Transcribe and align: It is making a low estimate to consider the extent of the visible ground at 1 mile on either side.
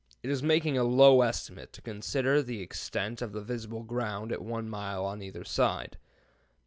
It 0.23 0.31
is 0.31 0.41
making 0.41 0.79
a 0.79 0.83
low 0.83 1.21
estimate 1.21 1.73
to 1.73 1.81
consider 1.83 2.41
the 2.41 2.59
extent 2.59 3.21
of 3.21 3.33
the 3.33 3.41
visible 3.43 3.83
ground 3.83 4.31
at 4.31 4.41
1 4.41 4.67
mile 4.67 5.05
on 5.05 5.21
either 5.21 5.43
side. 5.43 5.99